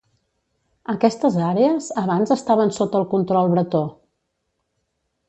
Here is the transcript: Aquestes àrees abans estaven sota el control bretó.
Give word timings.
Aquestes 0.93 1.37
àrees 1.49 1.89
abans 2.03 2.33
estaven 2.37 2.73
sota 2.79 2.99
el 3.01 3.07
control 3.15 3.53
bretó. 3.55 3.83